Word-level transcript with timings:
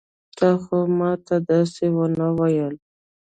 تا 0.37 0.49
خو 0.61 0.77
ما 0.97 1.11
ته 1.25 1.35
داسې 1.49 1.85
ونه 1.95 2.27
ويل. 2.37 2.75